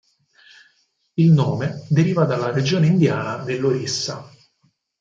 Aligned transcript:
Il 1.15 1.31
nome 1.31 1.85
deriva 1.89 2.25
dalla 2.25 2.49
regione 2.49 2.87
indiana 2.87 3.43
dell'Orissa. 3.43 4.33